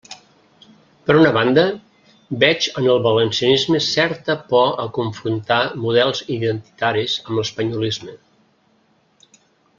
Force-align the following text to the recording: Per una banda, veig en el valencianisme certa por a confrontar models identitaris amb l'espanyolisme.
Per 1.09 1.15
una 1.17 1.33
banda, 1.35 1.65
veig 2.43 2.69
en 2.81 2.87
el 2.93 3.03
valencianisme 3.07 3.81
certa 3.89 4.37
por 4.53 4.81
a 4.85 4.87
confrontar 4.97 5.59
models 5.85 6.23
identitaris 6.39 7.15
amb 7.21 7.37
l'espanyolisme. 7.43 8.19